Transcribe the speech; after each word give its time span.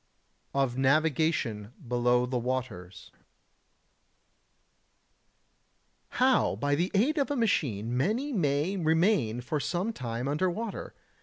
[Sidenote: 0.53 0.63
Of 0.63 0.77
Navigation 0.79 1.73
below 1.87 2.25
the 2.25 2.39
Waters] 2.39 3.11
80. 3.13 3.23
How 6.17 6.55
by 6.55 6.73
the 6.73 6.89
aid 6.95 7.19
of 7.19 7.29
a 7.29 7.35
machine 7.35 7.95
many 7.95 8.33
may 8.33 8.75
remain 8.77 9.41
for 9.41 9.59
some 9.59 9.93
time 9.93 10.27
under 10.27 10.49
water. 10.49 10.95